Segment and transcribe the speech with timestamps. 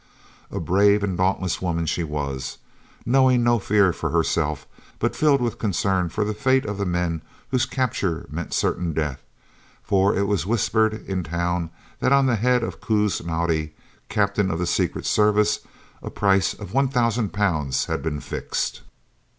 [0.49, 2.57] A brave and dauntless woman she was,
[3.05, 4.65] knowing no fear for herself,
[4.97, 9.21] but filled with concern for the fate of the men whose capture meant certain death,
[9.83, 11.69] for it was whispered in town
[11.99, 13.73] that on the head of Koos Naudé,
[14.09, 15.59] Captain of the Secret Service,
[16.01, 18.81] a price of £1,000 had been fixed.